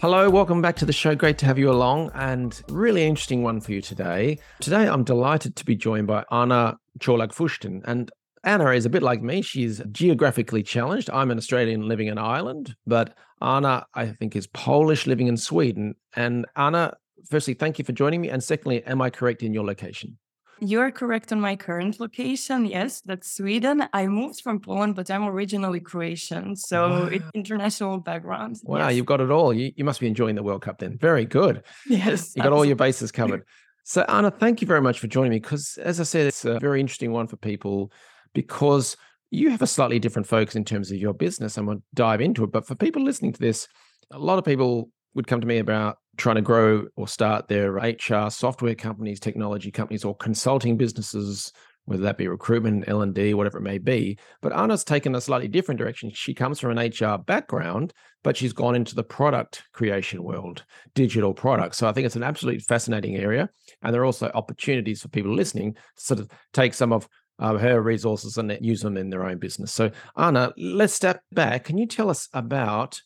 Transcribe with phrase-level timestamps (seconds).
[0.00, 1.14] Hello, welcome back to the show.
[1.14, 4.38] Great to have you along and really interesting one for you today.
[4.58, 7.82] Today, I'm delighted to be joined by Ana Colak-Fustin.
[7.84, 8.10] And
[8.42, 9.42] Ana is a bit like me.
[9.42, 11.10] She's geographically challenged.
[11.10, 15.96] I'm an Australian living in Ireland, but Ana, I think, is Polish living in Sweden.
[16.16, 16.96] And Ana,
[17.28, 18.30] firstly, thank you for joining me.
[18.30, 20.16] And secondly, am I correct in your location?
[20.60, 22.66] You're correct on my current location.
[22.66, 23.84] Yes, that's Sweden.
[23.92, 26.54] I moved from Poland, but I'm originally Croatian.
[26.56, 27.18] So wow.
[27.34, 28.60] international background.
[28.64, 28.96] Wow, yes.
[28.96, 29.54] you've got it all.
[29.54, 30.98] You, you must be enjoying the World Cup then.
[30.98, 31.62] Very good.
[31.88, 32.34] Yes.
[32.36, 33.44] You got all your bases covered.
[33.84, 36.58] So, Ana, thank you very much for joining me because, as I said, it's a
[36.60, 37.90] very interesting one for people
[38.34, 38.96] because
[39.30, 41.56] you have a slightly different focus in terms of your business.
[41.56, 42.52] I'm going to dive into it.
[42.52, 43.66] But for people listening to this,
[44.12, 47.72] a lot of people would come to me about trying to grow or start their
[47.74, 51.52] HR software companies, technology companies, or consulting businesses,
[51.86, 54.18] whether that be recruitment, L and D, whatever it may be.
[54.42, 56.10] But Ana's taken a slightly different direction.
[56.12, 61.34] She comes from an HR background, but she's gone into the product creation world, digital
[61.34, 61.78] products.
[61.78, 63.48] So I think it's an absolutely fascinating area,
[63.82, 67.08] and there are also opportunities for people listening to sort of take some of
[67.38, 69.72] uh, her resources and use them in their own business.
[69.72, 71.64] So Anna, let's step back.
[71.64, 73.00] Can you tell us about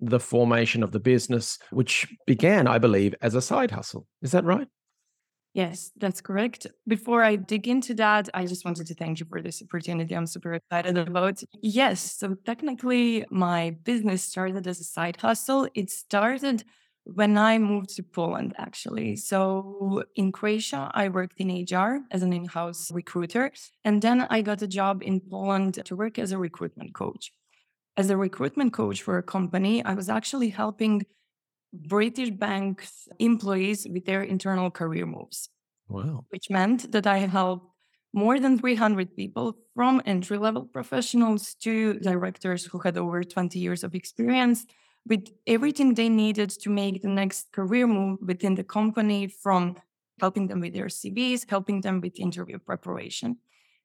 [0.00, 4.06] the formation of the business, which began, I believe, as a side hustle.
[4.22, 4.68] Is that right?
[5.52, 6.68] Yes, that's correct.
[6.86, 10.14] Before I dig into that, I just wanted to thank you for this opportunity.
[10.14, 11.42] I'm super excited about.
[11.60, 15.68] Yes, so technically, my business started as a side hustle.
[15.74, 16.62] It started
[17.04, 19.16] when I moved to Poland, actually.
[19.16, 23.50] So in Croatia, I worked in HR as an in house recruiter.
[23.84, 27.32] And then I got a job in Poland to work as a recruitment coach
[27.96, 31.06] as a recruitment coach for a company, I was actually helping
[31.72, 35.50] British banks employees with their internal career moves.
[35.88, 36.26] Wow.
[36.30, 37.66] Which meant that I helped
[38.12, 43.84] more than 300 people from entry level professionals to directors who had over 20 years
[43.84, 44.66] of experience
[45.06, 49.76] with everything they needed to make the next career move within the company from
[50.20, 53.38] helping them with their CVs, helping them with interview preparation.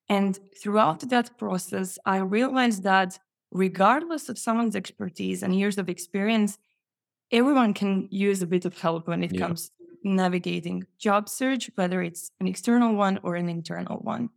[0.09, 3.19] And throughout that process, I realized that
[3.51, 6.57] regardless of someone's expertise and years of experience,
[7.31, 9.41] everyone can use a bit of help when it yeah.
[9.41, 9.73] comes to
[10.03, 14.29] navigating job search, whether it's an external one or an internal one.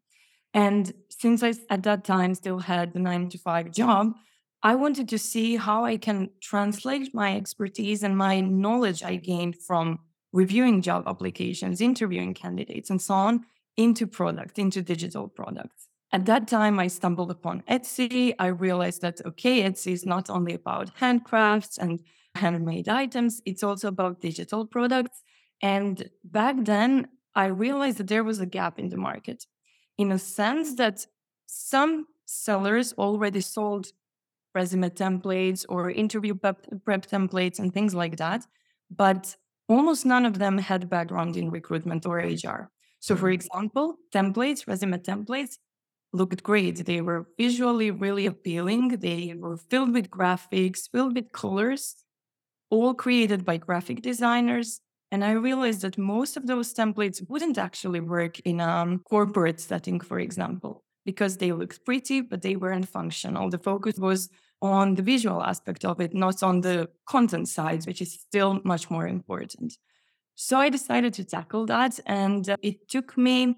[0.54, 4.14] And since I at that time still had the nine to five job,
[4.62, 9.56] I wanted to see how I can translate my expertise and my knowledge I gained
[9.56, 10.00] from
[10.32, 13.44] reviewing job applications, interviewing candidates, and so on
[13.76, 15.87] into product, into digital products.
[16.10, 18.34] At that time, I stumbled upon Etsy.
[18.38, 22.00] I realized that, okay, Etsy is not only about handcrafts and
[22.34, 25.22] handmade items, it's also about digital products.
[25.60, 29.44] And back then, I realized that there was a gap in the market
[29.98, 31.06] in a sense that
[31.46, 33.88] some sellers already sold
[34.54, 38.46] resume templates or interview prep, prep templates and things like that.
[38.90, 39.36] But
[39.68, 42.70] almost none of them had background in recruitment or HR.
[43.00, 43.34] So, for mm-hmm.
[43.34, 45.58] example, templates, resume templates,
[46.12, 46.84] looked great.
[46.86, 48.88] They were visually really appealing.
[48.88, 51.96] They were filled with graphics, filled with colors,
[52.70, 54.80] all created by graphic designers.
[55.10, 60.00] And I realized that most of those templates wouldn't actually work in a corporate setting,
[60.00, 63.48] for example, because they looked pretty, but they weren't functional.
[63.48, 64.28] The focus was
[64.60, 68.90] on the visual aspect of it, not on the content side, which is still much
[68.90, 69.78] more important.
[70.34, 71.98] So I decided to tackle that.
[72.06, 73.56] And it took me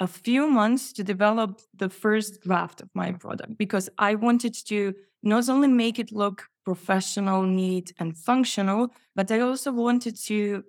[0.00, 4.94] a few months to develop the first draft of my product because I wanted to
[5.22, 10.64] not only make it look professional, neat, and functional, but I also wanted to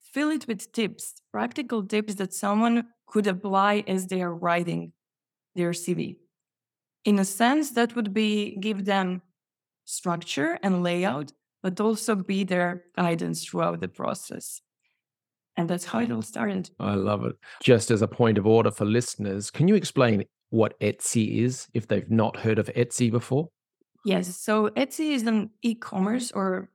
[0.00, 4.92] fill it with tips, practical tips that someone could apply as they are writing
[5.54, 6.16] their CV.
[7.04, 9.22] In a sense, that would be give them
[9.84, 11.32] structure and layout,
[11.62, 14.60] but also be their guidance throughout the process.
[15.56, 16.70] And that's how it all started.
[16.78, 17.36] I love it.
[17.62, 21.88] Just as a point of order for listeners, can you explain what Etsy is if
[21.88, 23.48] they've not heard of Etsy before?
[24.04, 24.36] Yes.
[24.36, 26.70] So Etsy is an e commerce or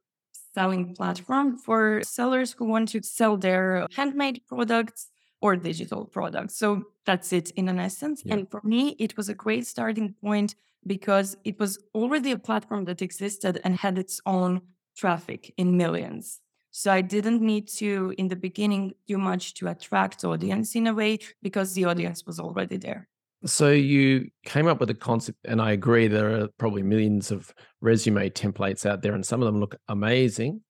[0.53, 5.09] selling platform for sellers who want to sell their handmade products
[5.41, 6.57] or digital products.
[6.57, 8.21] So that's it in an essence.
[8.25, 8.33] Yeah.
[8.33, 10.55] And for me, it was a great starting point
[10.85, 14.61] because it was already a platform that existed and had its own
[14.95, 16.41] traffic in millions.
[16.71, 20.93] So I didn't need to, in the beginning, do much to attract audience in a
[20.93, 23.07] way because the audience was already there.
[23.45, 27.53] So you came up with a concept, and I agree there are probably millions of
[27.81, 30.61] resume templates out there, and some of them look amazing,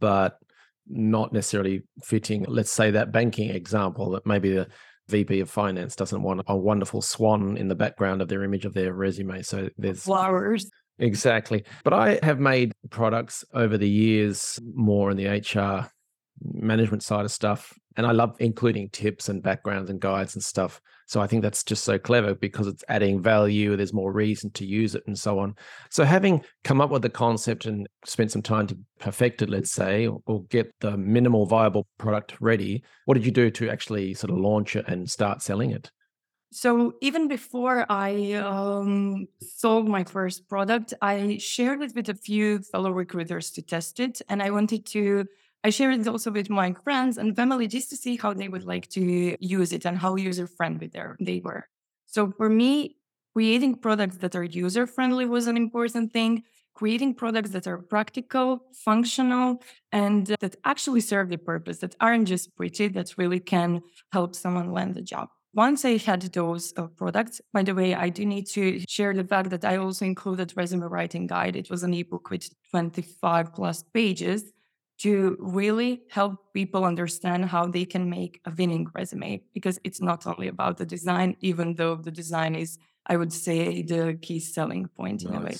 [0.00, 0.38] but
[0.88, 2.44] not necessarily fitting.
[2.48, 4.68] Let's say that banking example that maybe the
[5.08, 8.74] VP of finance doesn't want a wonderful swan in the background of their image of
[8.74, 9.42] their resume.
[9.42, 10.68] So there's flowers.
[10.98, 11.64] Exactly.
[11.84, 15.90] But I have made products over the years more in the HR
[16.42, 17.72] management side of stuff.
[17.98, 20.80] And I love including tips and backgrounds and guides and stuff.
[21.06, 23.74] So I think that's just so clever because it's adding value.
[23.76, 25.54] There's more reason to use it and so on.
[25.90, 29.72] So having come up with the concept and spent some time to perfect it, let's
[29.72, 34.12] say, or, or get the minimal viable product ready, what did you do to actually
[34.14, 35.90] sort of launch it and start selling it?
[36.52, 42.60] So even before I um, sold my first product, I shared it with a few
[42.60, 45.26] fellow recruiters to test it, and I wanted to.
[45.64, 48.64] I shared it also with my friends and family just to see how they would
[48.64, 50.88] like to use it and how user friendly
[51.18, 51.66] they were.
[52.06, 52.96] So for me,
[53.32, 56.44] creating products that are user friendly was an important thing.
[56.74, 62.54] Creating products that are practical, functional, and that actually serve the purpose, that aren't just
[62.54, 63.80] pretty, that really can
[64.12, 68.10] help someone land a job once I had those uh, products, by the way, I
[68.10, 71.56] do need to share the fact that I also included resume writing guide.
[71.56, 74.52] It was an ebook with 25 plus pages
[74.98, 80.26] to really help people understand how they can make a winning resume because it's not
[80.26, 84.88] only about the design, even though the design is, I would say, the key selling
[84.88, 85.56] point in a way.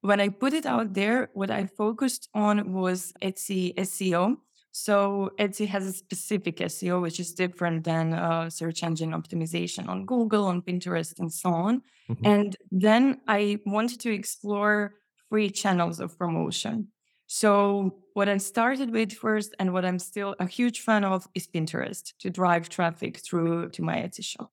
[0.00, 4.36] When I put it out there, what I focused on was Etsy SEO
[4.76, 10.04] so Etsy has a specific SEO, which is different than uh, search engine optimization on
[10.04, 11.82] Google, on Pinterest, and so on.
[12.10, 12.26] Mm-hmm.
[12.26, 14.94] And then I wanted to explore
[15.28, 16.88] free channels of promotion.
[17.28, 21.46] So what I started with first, and what I'm still a huge fan of, is
[21.46, 24.50] Pinterest to drive traffic through to my Etsy shop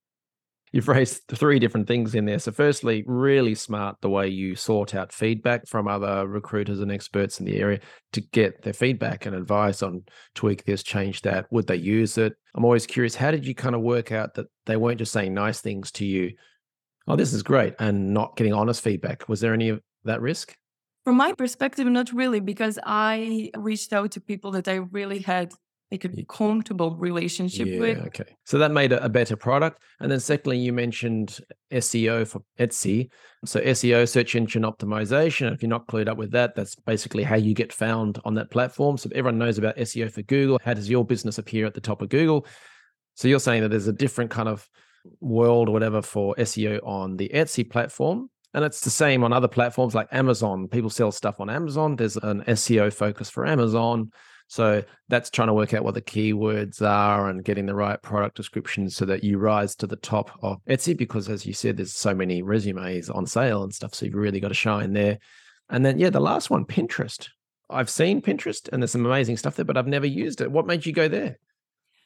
[0.72, 2.40] you've raised three different things in there.
[2.40, 7.40] So, firstly, really smart the way you sort out feedback from other recruiters and experts
[7.40, 7.80] in the area
[8.14, 10.04] to get their feedback and advice on
[10.36, 11.52] tweak this, change that.
[11.52, 12.34] Would they use it?
[12.56, 15.34] I'm always curious, how did you kind of work out that they weren't just saying
[15.34, 16.32] nice things to you?
[17.08, 19.28] Oh, this is great, and not getting honest feedback.
[19.28, 20.56] Was there any of that risk?
[21.04, 25.52] From my perspective, not really, because I reached out to people that I really had
[25.92, 27.98] like a comfortable relationship yeah, with.
[28.08, 28.36] Okay.
[28.46, 29.82] So that made a, a, better product.
[30.00, 31.40] And then secondly, you mentioned
[31.72, 33.10] SEO for Etsy.
[33.44, 35.54] So SEO, search engine optimization.
[35.54, 38.52] If you're not clued up with that, that's basically how you get found on that
[38.52, 38.98] platform.
[38.98, 40.60] So everyone knows about SEO for Google.
[40.64, 42.46] How does your business appear at the top of Google?
[43.16, 44.68] So you're saying that there's a different kind of
[45.20, 48.30] world or whatever for SEO on the Etsy platform.
[48.54, 50.68] And it's the same on other platforms like Amazon.
[50.68, 51.96] People sell stuff on Amazon.
[51.96, 54.12] There's an SEO focus for Amazon.
[54.52, 58.36] So that's trying to work out what the keywords are and getting the right product
[58.36, 60.98] descriptions so that you rise to the top of Etsy.
[60.98, 63.96] Because as you said, there's so many resumes on sale and stuff.
[63.96, 65.20] So you've really got to shine there.
[65.70, 67.30] And then, yeah, the last one, Pinterest.
[67.70, 70.52] I've seen Pinterest and there's some amazing stuff there, but I've never used it.
[70.52, 71.40] What made you go there?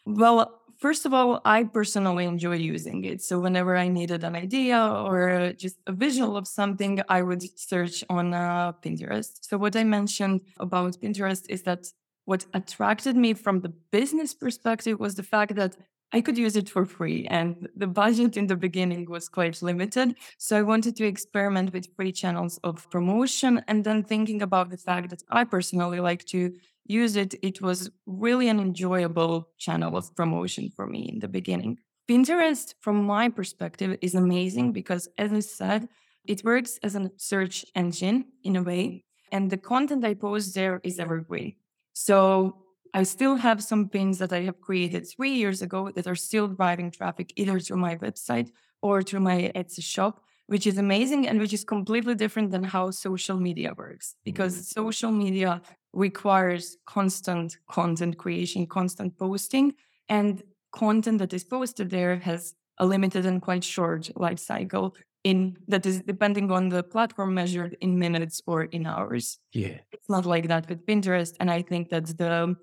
[0.05, 3.23] Well, first of all, I personally enjoy using it.
[3.23, 8.03] So whenever I needed an idea or just a visual of something, I would search
[8.07, 9.31] on uh, Pinterest.
[9.41, 11.87] So what I mentioned about Pinterest is that
[12.25, 15.77] what attracted me from the business perspective was the fact that
[16.11, 20.15] I could use it for free and the budget in the beginning was quite limited.
[20.37, 24.77] So I wanted to experiment with free channels of promotion and then thinking about the
[24.77, 26.53] fact that I personally like to
[26.85, 31.79] use it, it was really an enjoyable channel of promotion for me in the beginning.
[32.07, 35.89] Pinterest, from my perspective, is amazing because, as I said,
[36.23, 40.79] it works as a search engine in a way, and the content I post there
[40.83, 41.55] is evergreen.
[41.95, 42.57] So
[42.93, 46.47] I still have some pins that I have created three years ago that are still
[46.49, 48.49] driving traffic either through my website
[48.81, 52.91] or through my Etsy shop, which is amazing and which is completely different than how
[52.91, 54.81] social media works because mm-hmm.
[54.81, 55.61] social media
[55.93, 59.73] requires constant content creation, constant posting,
[60.09, 64.93] and content that is posted there has a limited and quite short life cycle
[65.25, 69.39] in that is depending on the platform measured in minutes or in hours.
[69.51, 69.79] Yeah.
[69.91, 71.33] It's not like that with Pinterest.
[71.39, 72.55] And I think that's the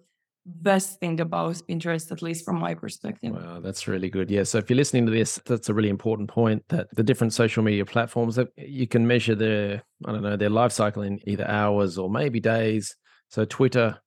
[0.47, 3.33] best thing about Pinterest, at least from my perspective.
[3.33, 4.31] Wow, that's really good.
[4.31, 4.45] Yeah.
[4.45, 7.65] So if you're listening to this, that's a really important point that the different social
[7.65, 11.47] media platforms that you can measure their, I don't know, their life cycle in either
[11.49, 12.95] hours or maybe days.
[13.29, 13.99] So Twitter,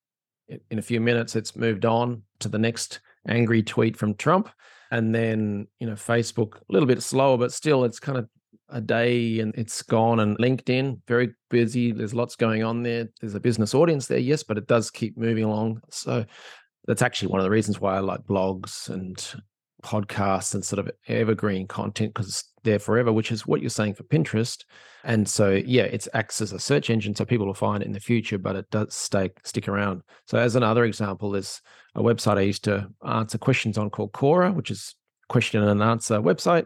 [0.48, 4.50] in a few minutes, it's moved on to the next angry tweet from Trump.
[4.92, 8.30] And then, you know, Facebook, a little bit slower, but still it's kind of
[8.70, 10.20] a day and it's gone.
[10.20, 11.92] And LinkedIn, very busy.
[11.92, 13.10] There's lots going on there.
[13.22, 15.82] There's a business audience there, yes, but it does keep moving along.
[15.90, 16.26] So
[16.86, 19.18] that's actually one of the reasons why I like blogs and
[19.84, 23.94] podcasts and sort of evergreen content because it's there forever, which is what you're saying
[23.94, 24.64] for Pinterest.
[25.04, 27.94] And so, yeah, it acts as a search engine, so people will find it in
[27.94, 30.02] the future, but it does stay stick around.
[30.26, 31.62] So, as another example, there's
[31.94, 34.96] a website I used to answer questions on called Quora, which is
[35.30, 36.66] question and answer website,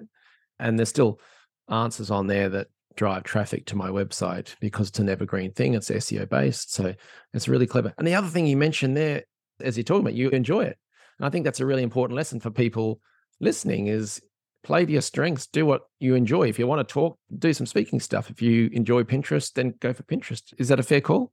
[0.58, 1.20] and there's still
[1.70, 5.74] answers on there that drive traffic to my website because it's an evergreen thing.
[5.74, 6.94] It's SEO based, so
[7.34, 7.94] it's really clever.
[7.98, 9.24] And the other thing you mentioned there,
[9.62, 10.78] as you're talking about, you enjoy it.
[11.18, 13.00] And I think that's a really important lesson for people
[13.40, 14.22] listening is
[14.64, 16.48] play to your strengths, do what you enjoy.
[16.48, 18.30] If you want to talk, do some speaking stuff.
[18.30, 20.54] If you enjoy Pinterest, then go for Pinterest.
[20.58, 21.32] Is that a fair call?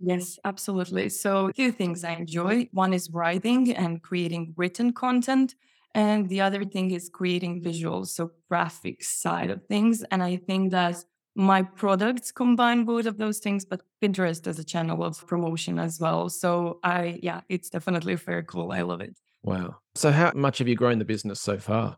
[0.00, 1.08] Yes, absolutely.
[1.08, 5.54] So, two things I enjoy one is writing and creating written content.
[5.94, 10.02] And the other thing is creating visuals, so graphics side of things.
[10.10, 10.96] And I think that
[11.36, 16.00] my products combine both of those things, but Pinterest as a channel of promotion as
[16.00, 16.28] well.
[16.28, 18.72] So I, yeah, it's definitely fair cool.
[18.72, 19.16] I love it.
[19.42, 19.76] Wow.
[19.94, 21.96] So how much have you grown the business so far?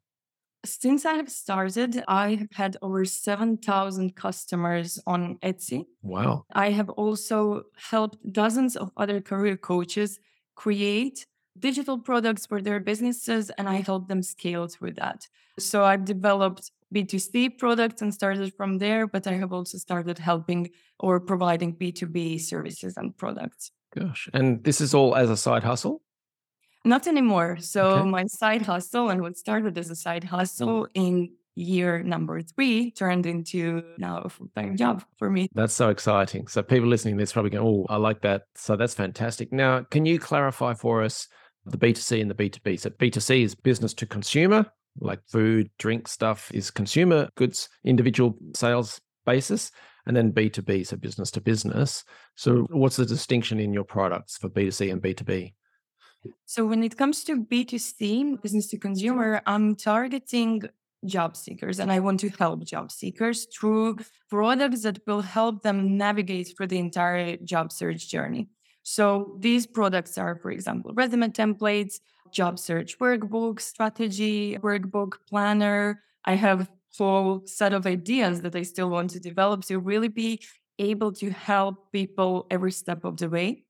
[0.65, 5.85] Since I have started, I have had over 7,000 customers on Etsy.
[6.03, 6.45] Wow.
[6.53, 10.19] I have also helped dozens of other career coaches
[10.57, 11.27] create
[11.61, 13.83] digital products for their businesses, and I mm-hmm.
[13.83, 15.27] help them scale through that.
[15.59, 20.71] So I've developed B2C products and started from there, but I have also started helping
[21.01, 23.73] or providing B2B services and products.
[23.95, 24.29] Gosh.
[24.33, 26.03] And this is all as a side hustle?
[26.85, 27.59] Not anymore.
[27.61, 28.09] So okay.
[28.09, 33.27] my side hustle and what started as a side hustle in year number three turned
[33.27, 35.49] into now a full-time job for me.
[35.55, 36.47] That's so exciting.
[36.47, 38.43] So people listening to this probably going, oh, I like that.
[38.55, 39.53] So that's fantastic.
[39.53, 41.27] Now, can you clarify for us
[41.67, 42.81] the B2C and the B2B?
[42.81, 44.67] So B2C is business to consumer,
[45.01, 49.71] like food, drink stuff is consumer goods, individual sales basis.
[50.07, 52.05] And then B2B, so business to business.
[52.37, 55.53] So what's the distinction in your products for B2C and B2B?
[56.45, 60.63] So when it comes to B2C, business to consumer, I'm targeting
[61.05, 63.99] job seekers and I want to help job seekers through
[64.31, 68.49] products that will help them navigate through the entire job search journey.
[68.89, 71.99] So these products are, for example, resume templates,
[72.31, 76.05] job search workbook, strategy workbook, planner.
[76.25, 80.41] I have whole set of ideas that I still want to develop to really be
[80.79, 83.65] able to help people every step of the way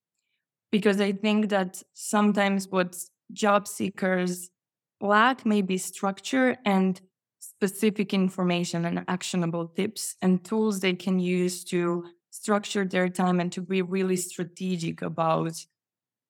[0.70, 2.94] because I think that sometimes what
[3.32, 4.50] job seekers
[5.00, 7.00] lack may be structure and
[7.38, 12.04] specific information and actionable tips and tools they can use to
[12.36, 15.54] structure their time and to be really strategic about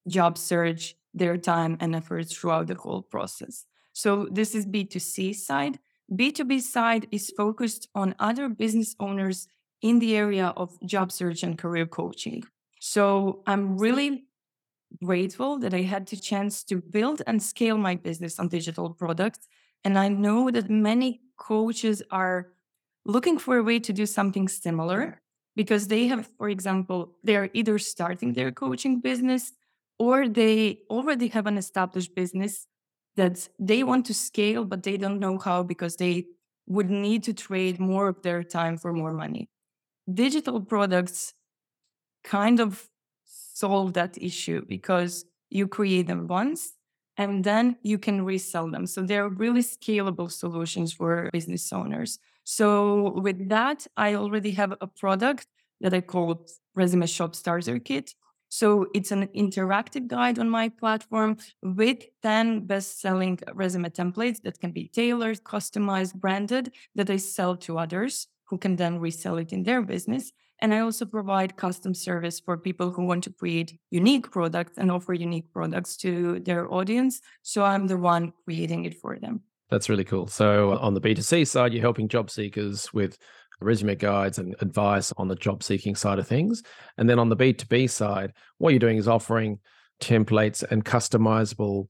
[0.08, 3.66] job search, their time and efforts throughout the whole process.
[3.92, 5.78] So this is B2C side.
[6.12, 9.48] B2B side is focused on other business owners
[9.82, 12.44] in the area of job search and career coaching.
[12.80, 14.24] So I'm really
[15.02, 19.48] grateful that I had the chance to build and scale my business on digital products.
[19.82, 22.52] And I know that many coaches are
[23.04, 25.20] looking for a way to do something similar
[25.56, 28.66] because they have, for example, they're either starting their mm-hmm.
[28.66, 29.52] coaching business
[29.98, 32.66] or they already have an established business
[33.16, 36.26] that they want to scale, but they don't know how because they
[36.66, 39.48] would need to trade more of their time for more money.
[40.12, 41.32] Digital products
[42.22, 42.88] kind of
[43.24, 46.74] solve that issue because you create them once
[47.16, 48.86] and then you can resell them.
[48.86, 52.18] So they're really scalable solutions for business owners.
[52.48, 55.48] So with that, I already have a product
[55.80, 58.14] that I call Resume Shop Starter Kit.
[58.48, 64.70] So it's an interactive guide on my platform with 10 best-selling resume templates that can
[64.70, 69.64] be tailored, customized, branded that I sell to others who can then resell it in
[69.64, 70.30] their business.
[70.60, 74.92] And I also provide custom service for people who want to create unique products and
[74.92, 77.20] offer unique products to their audience.
[77.42, 79.42] So I'm the one creating it for them.
[79.70, 80.26] That's really cool.
[80.26, 83.18] So uh, on the B2C side, you're helping job seekers with
[83.60, 86.62] resume guides and advice on the job seeking side of things.
[86.98, 89.58] And then on the B2B side, what you're doing is offering
[90.00, 91.88] templates and customizable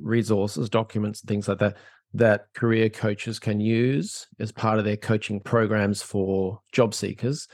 [0.00, 1.76] resources, documents, things like that
[2.14, 7.46] that career coaches can use as part of their coaching programs for job seekers.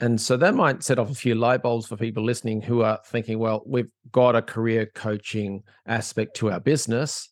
[0.00, 2.98] And so that might set off a few light bulbs for people listening who are
[3.06, 7.29] thinking, well, we've got a career coaching aspect to our business.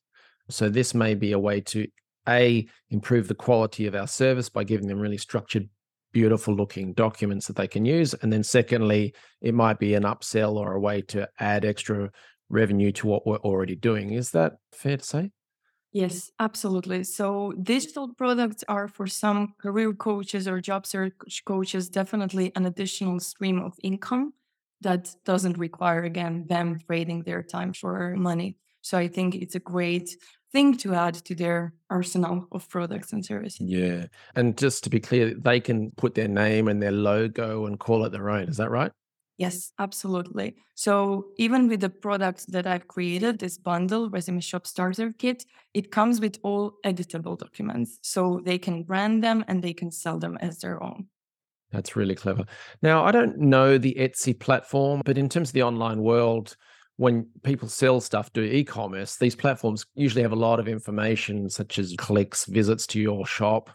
[0.50, 1.86] So this may be a way to
[2.28, 5.68] a improve the quality of our service by giving them really structured
[6.12, 10.54] beautiful looking documents that they can use and then secondly it might be an upsell
[10.54, 12.10] or a way to add extra
[12.48, 15.30] revenue to what we're already doing is that fair to say
[15.90, 17.02] Yes, absolutely.
[17.04, 21.14] So digital products are for some career coaches or job search
[21.46, 24.34] coaches definitely an additional stream of income
[24.82, 28.58] that doesn't require again them trading their time for money.
[28.80, 30.16] So I think it's a great
[30.52, 33.60] thing to add to their arsenal of products and services.
[33.60, 34.06] Yeah.
[34.34, 38.04] And just to be clear, they can put their name and their logo and call
[38.04, 38.48] it their own.
[38.48, 38.92] Is that right?
[39.36, 40.56] Yes, absolutely.
[40.74, 45.44] So even with the products that I've created, this bundle, Resume Shop Starter Kit,
[45.74, 48.00] it comes with all editable documents.
[48.02, 51.06] So they can brand them and they can sell them as their own.
[51.70, 52.46] That's really clever.
[52.82, 56.56] Now, I don't know the Etsy platform, but in terms of the online world,
[56.98, 61.48] when people sell stuff, do e commerce, these platforms usually have a lot of information,
[61.48, 63.70] such as clicks, visits to your shop,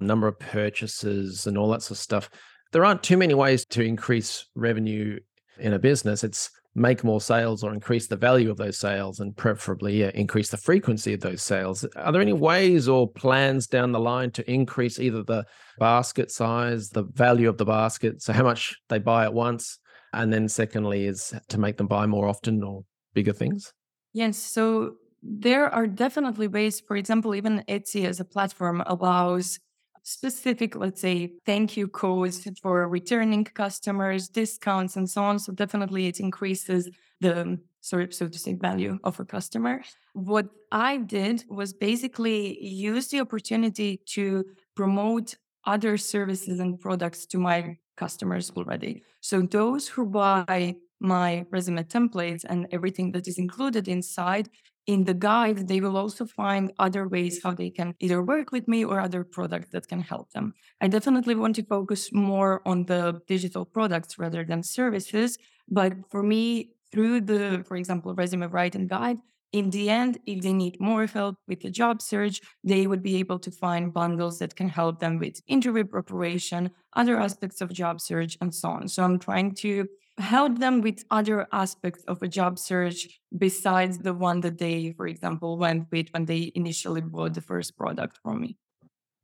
[0.00, 2.28] number of purchases, and all that sort of stuff
[2.72, 5.20] there aren't too many ways to increase revenue
[5.58, 6.24] in a business.
[6.24, 10.56] It's make more sales or increase the value of those sales and preferably increase the
[10.56, 11.84] frequency of those sales.
[11.96, 15.44] Are there any ways or plans down the line to increase either the
[15.78, 19.78] basket size, the value of the basket, so how much they buy at once,
[20.12, 23.72] and then secondly is to make them buy more often or bigger things?
[24.12, 29.58] Yes, so there are definitely ways, for example, even Etsy as a platform allows
[30.02, 35.38] specific, let's say, thank you codes for returning customers, discounts, and so on.
[35.38, 36.90] So definitely it increases
[37.20, 39.82] the so, so to say value of a customer.
[40.12, 44.44] What I did was basically use the opportunity to
[44.76, 49.02] promote other services and products to my customers already.
[49.20, 54.48] So those who buy my resume templates and everything that is included inside
[54.86, 58.66] in the guide, they will also find other ways how they can either work with
[58.66, 60.54] me or other products that can help them.
[60.80, 65.38] I definitely want to focus more on the digital products rather than services.
[65.68, 69.18] But for me, through the, for example, resume writing guide,
[69.52, 73.16] in the end, if they need more help with the job search, they would be
[73.16, 78.00] able to find bundles that can help them with interview preparation, other aspects of job
[78.00, 78.88] search, and so on.
[78.88, 79.86] So I'm trying to
[80.18, 85.06] help them with other aspects of a job search besides the one that they, for
[85.06, 88.56] example, went with when they initially bought the first product from me.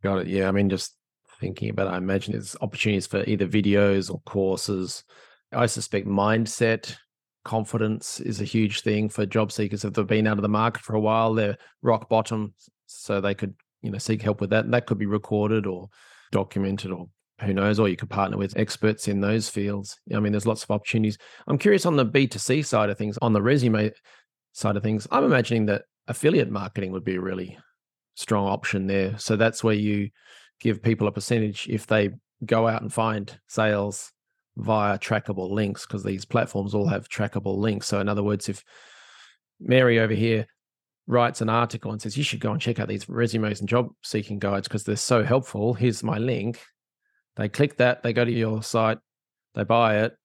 [0.03, 0.27] Got it.
[0.29, 0.49] Yeah.
[0.49, 0.95] I mean, just
[1.41, 5.05] thinking about it, I imagine there's opportunities for either videos or courses.
[5.53, 6.97] I suspect mindset,
[7.45, 9.85] confidence is a huge thing for job seekers.
[9.85, 12.55] If they've been out of the market for a while, they're rock bottom.
[12.87, 14.65] So they could, you know, seek help with that.
[14.65, 15.89] And that could be recorded or
[16.33, 17.09] documented or
[17.41, 19.97] who knows, or you could partner with experts in those fields.
[20.15, 21.19] I mean, there's lots of opportunities.
[21.47, 23.93] I'm curious on the B2C side of things, on the resume
[24.53, 27.57] side of things, I'm imagining that affiliate marketing would be a really
[28.15, 29.17] strong option there.
[29.19, 30.11] So that's where you
[30.61, 32.11] give people a percentage if they
[32.45, 34.13] go out and find sales
[34.59, 37.87] via trackable links, because these platforms all have trackable links.
[37.87, 38.65] So, in other words, if
[39.61, 40.47] Mary over here
[41.07, 43.89] writes an article and says, You should go and check out these resumes and job
[44.03, 45.75] seeking guides because they're so helpful.
[45.75, 46.61] Here's my link.
[47.37, 48.99] They click that, they go to your site,
[49.55, 50.17] they buy it.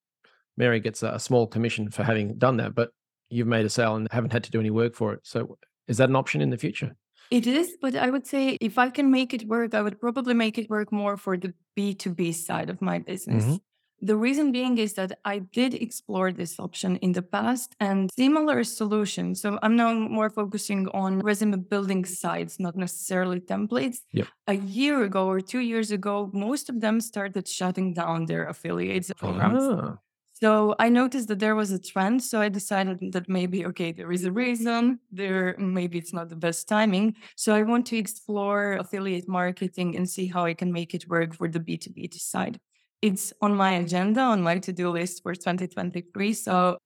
[0.57, 2.89] Mary gets a, small commission for having done that, but
[3.29, 5.21] you've made a sale and haven't had to do any work for it.
[5.23, 6.95] So is that an option in the future?
[7.31, 10.35] It is, but I would say if I can make it work, I would probably
[10.35, 13.43] make it work more for the B2B side of my business.
[13.43, 13.55] Mm-hmm.
[14.03, 18.65] The reason being is that I did explore this option in the past and similar
[18.65, 19.41] solutions.
[19.41, 23.99] So I'm now more focusing on resume building sites, not necessarily templates.
[24.11, 24.27] Yep.
[24.47, 29.09] A year ago or two years ago, most of them started shutting down their affiliates
[29.15, 29.63] programs.
[29.63, 29.97] Ah.
[30.33, 32.23] So I noticed that there was a trend.
[32.23, 34.99] So I decided that maybe, okay, there is a reason.
[35.13, 37.15] There maybe it's not the best timing.
[37.37, 41.33] So I want to explore affiliate marketing and see how I can make it work
[41.33, 42.59] for the B2B side
[43.03, 46.77] it's on my agenda on my to-do list for 2023 so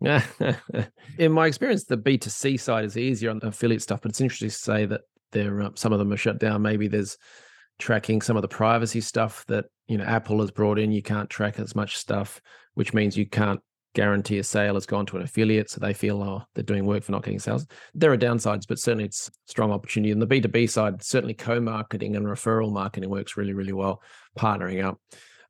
[0.00, 0.22] yeah.
[1.18, 4.50] In my experience the b2c side is easier on the affiliate stuff but it's interesting
[4.50, 5.00] to say that
[5.32, 6.62] there uh, some of them are shut down.
[6.62, 7.18] Maybe there's
[7.78, 10.92] tracking some of the privacy stuff that you know apple has brought in.
[10.92, 12.40] You can't track as much stuff
[12.74, 13.60] which means you can't
[13.94, 17.02] guarantee a sale has gone to an affiliate, so they feel oh they're doing work
[17.02, 17.66] for not getting sales.
[17.94, 20.12] There are downsides, but certainly it's strong opportunity.
[20.12, 24.02] And the B two B side, certainly co-marketing and referral marketing works really really well,
[24.38, 25.00] partnering up.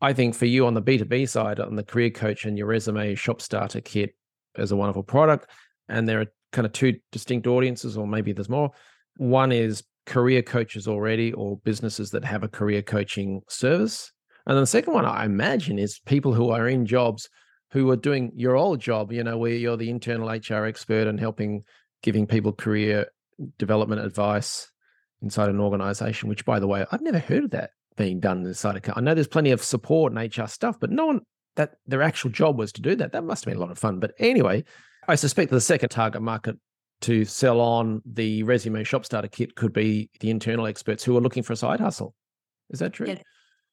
[0.00, 2.56] I think for you on the B two B side, on the career coach and
[2.58, 4.14] your resume shop starter kit
[4.56, 5.50] is a wonderful product,
[5.88, 8.70] and there are kind of two distinct audiences, or maybe there's more.
[9.16, 14.12] One is career coaches already, or businesses that have a career coaching service.
[14.46, 17.30] And then the second one, I imagine, is people who are in jobs
[17.74, 21.18] who are doing your old job, you know, where you're the internal HR expert and
[21.18, 21.64] helping
[22.04, 23.06] giving people career
[23.58, 24.70] development advice
[25.22, 28.76] inside an organization, which by the way, I've never heard of that being done inside
[28.76, 31.22] a I know there's plenty of support and HR stuff, but no one
[31.56, 33.10] that their actual job was to do that.
[33.10, 33.98] That must have been a lot of fun.
[33.98, 34.62] But anyway,
[35.08, 36.56] I suspect the second target market
[37.00, 41.20] to sell on the resume shop starter kit could be the internal experts who are
[41.20, 42.14] looking for a side hustle.
[42.70, 43.08] Is that true?
[43.08, 43.18] Yeah,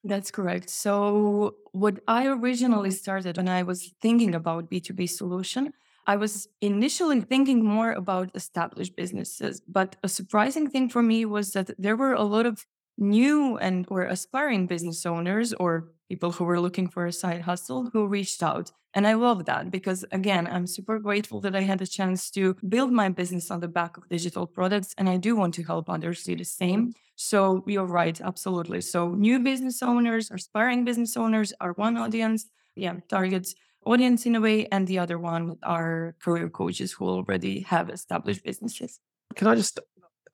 [0.04, 0.68] that's correct.
[0.68, 5.72] So, what I originally started when I was thinking about B2B solution,
[6.06, 9.60] I was initially thinking more about established businesses.
[9.60, 12.66] But a surprising thing for me was that there were a lot of
[12.98, 17.90] new and or aspiring business owners or people who were looking for a side hustle
[17.92, 21.80] who reached out and i love that because again i'm super grateful that i had
[21.80, 25.34] a chance to build my business on the back of digital products and i do
[25.34, 26.92] want to help others do the same.
[27.14, 28.80] So you're right absolutely.
[28.80, 34.40] So new business owners aspiring business owners are one audience yeah targets audience in a
[34.40, 39.00] way and the other one are career coaches who already have established businesses.
[39.36, 39.78] Can i just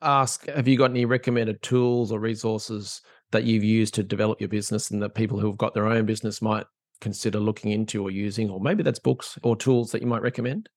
[0.01, 4.49] ask have you got any recommended tools or resources that you've used to develop your
[4.49, 6.65] business and that people who've got their own business might
[7.01, 10.69] consider looking into or using or maybe that's books or tools that you might recommend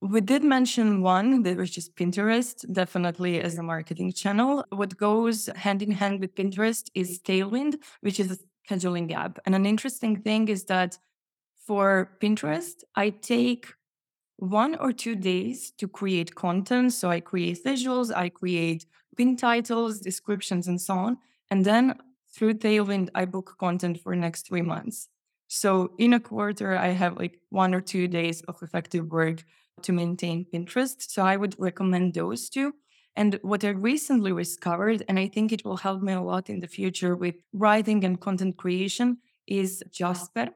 [0.00, 4.64] we did mention one that was just Pinterest, definitely as a marketing channel.
[4.70, 8.38] What goes hand in hand with Pinterest is Tailwind, which is a
[8.68, 9.38] scheduling app.
[9.44, 10.96] And an interesting thing is that
[11.66, 13.66] for Pinterest, I take
[14.38, 16.92] one or two days to create content.
[16.92, 21.18] So I create visuals, I create pin titles, descriptions, and so on.
[21.50, 21.94] And then
[22.32, 25.08] through Tailwind, I book content for next three months.
[25.48, 29.44] So in a quarter, I have like one or two days of effective work
[29.82, 30.96] to maintain Pinterest.
[30.98, 32.74] So I would recommend those two.
[33.16, 36.60] And what I recently discovered, and I think it will help me a lot in
[36.60, 40.50] the future with writing and content creation, is Jasper.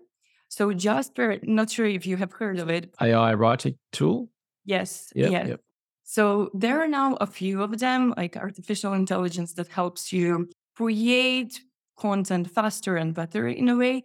[0.52, 2.94] So Jasper, not sure if you have heard of it.
[3.00, 4.28] AI writing tool?
[4.66, 5.10] Yes.
[5.14, 5.46] Yep, yeah.
[5.46, 5.60] Yep.
[6.04, 11.58] So there are now a few of them, like artificial intelligence that helps you create
[11.96, 14.04] content faster and better in a way.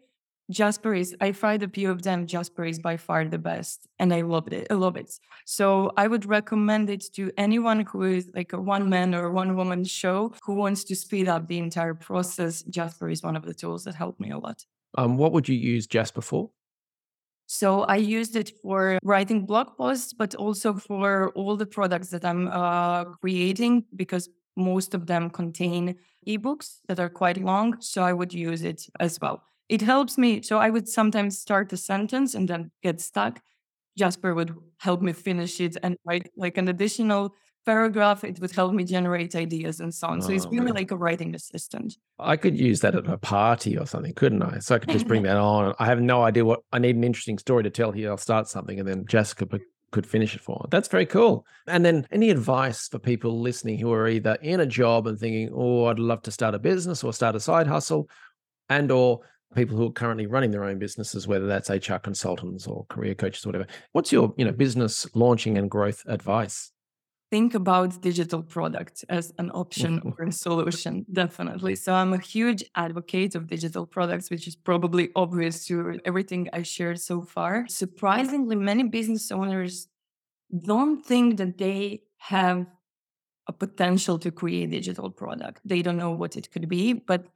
[0.49, 2.25] Jasper is, I tried a few of them.
[2.25, 4.67] Jasper is by far the best, and I loved it.
[4.71, 5.19] I love it.
[5.43, 9.57] So I would recommend it to anyone who is like a one man or one
[9.57, 12.63] woman show who wants to speed up the entire process.
[12.63, 14.63] Jasper is one of the tools that helped me a lot.
[14.97, 16.49] Um, what would you use Jasper for?
[17.45, 22.25] So I used it for writing blog posts, but also for all the products that
[22.25, 25.95] I'm uh, creating because most of them contain
[26.27, 27.79] ebooks that are quite long.
[27.79, 29.43] So I would use it as well.
[29.69, 30.41] It helps me.
[30.41, 33.39] So I would sometimes start a sentence and then get stuck.
[33.97, 37.33] Jasper would help me finish it and write like an additional
[37.67, 40.21] paragraph, it would help me generate ideas and so on.
[40.21, 40.75] So oh, it's really man.
[40.75, 41.97] like a writing assistant.
[42.17, 44.59] I could use that at a party or something, couldn't I?
[44.59, 45.75] So I could just bring that on.
[45.77, 48.09] I have no idea what I need an interesting story to tell here.
[48.09, 49.45] I'll start something and then Jessica
[49.91, 50.65] could finish it for.
[50.71, 51.45] That's very cool.
[51.67, 55.51] And then any advice for people listening who are either in a job and thinking,
[55.53, 58.09] "Oh, I'd love to start a business or start a side hustle,"
[58.69, 59.19] and or
[59.55, 63.45] people who are currently running their own businesses, whether that's HR consultants or career coaches
[63.45, 63.67] or whatever.
[63.91, 66.71] What's your, you know, business launching and growth advice?
[67.29, 70.21] Think about digital products as an option mm-hmm.
[70.21, 71.75] or a solution definitely.
[71.75, 76.61] So i'm a huge advocate of digital products which is probably obvious to everything i
[76.61, 77.65] shared so far.
[77.67, 79.87] Surprisingly many business owners
[80.65, 82.65] don't think that they have
[83.47, 85.61] a potential to create digital product.
[85.65, 87.27] They don't know what it could be but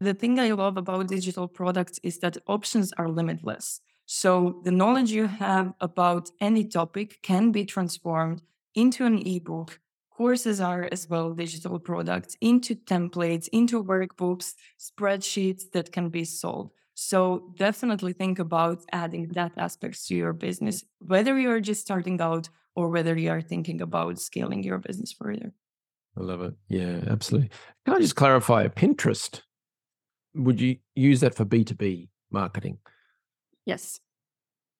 [0.00, 3.80] the thing i love about digital products is that options are limitless.
[4.04, 8.42] So the knowledge you have about any topic can be transformed
[8.74, 9.80] into an ebook.
[10.10, 16.70] Courses are as well digital products into templates, into workbooks, spreadsheets that can be sold.
[16.94, 22.50] So definitely think about adding that aspect to your business, whether you're just starting out
[22.76, 25.52] or whether you are thinking about scaling your business further.
[26.16, 26.54] I love it.
[26.68, 27.50] Yeah, absolutely.
[27.86, 29.40] Can I just clarify Pinterest?
[30.34, 32.78] Would you use that for B2B marketing?
[33.64, 34.00] Yes,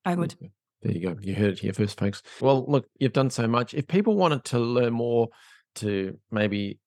[0.04, 0.34] I would.
[0.82, 1.16] There you go.
[1.20, 2.22] You heard it here first, folks.
[2.40, 3.72] Well, look, you've done so much.
[3.74, 5.28] If people wanted to learn more
[5.76, 6.78] to maybe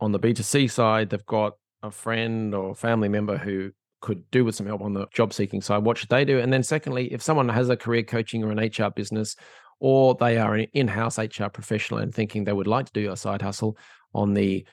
[0.00, 4.54] on the B2C side, they've got a friend or family member who could do with
[4.54, 6.40] some help on the job seeking side, what should they do?
[6.40, 9.36] And then, secondly, if someone has a career coaching or an HR business,
[9.80, 13.10] or they are an in house HR professional and thinking they would like to do
[13.10, 13.76] a side hustle
[14.14, 14.66] on the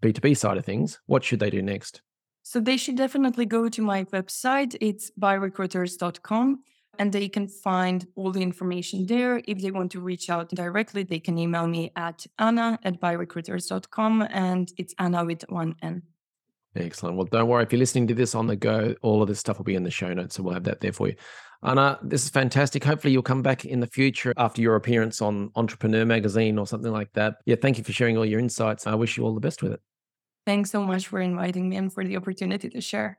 [0.00, 2.02] B2B side of things, what should they do next?
[2.42, 4.76] So, they should definitely go to my website.
[4.80, 6.58] It's byrecruiters.com
[6.98, 9.42] and they can find all the information there.
[9.46, 14.28] If they want to reach out directly, they can email me at ana at byrecruiters.com
[14.30, 16.02] and it's Ana with one N.
[16.74, 17.16] Excellent.
[17.16, 17.62] Well, don't worry.
[17.64, 19.82] If you're listening to this on the go, all of this stuff will be in
[19.82, 20.36] the show notes.
[20.36, 21.14] So we'll have that there for you.
[21.62, 22.82] Ana, this is fantastic.
[22.82, 26.90] Hopefully, you'll come back in the future after your appearance on Entrepreneur Magazine or something
[26.90, 27.36] like that.
[27.46, 28.86] Yeah, thank you for sharing all your insights.
[28.86, 29.80] I wish you all the best with it.
[30.46, 33.18] Thanks so much for inviting me and for the opportunity to share.